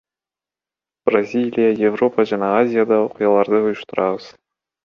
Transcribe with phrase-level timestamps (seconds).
[1.07, 4.31] Бразилия, Европа жана Азияда окуяларды уюштурабыз.